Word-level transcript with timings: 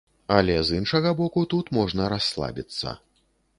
Але 0.37 0.55
з 0.69 0.77
іншага 0.81 1.11
боку, 1.19 1.45
тут 1.53 1.71
можна 1.79 2.09
расслабіцца. 2.17 2.99